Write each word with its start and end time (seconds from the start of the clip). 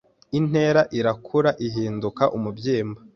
Intera 0.39 0.81
Irakura 0.99 1.51
Ihinduka 1.67 2.23
umubyimba 2.37 2.99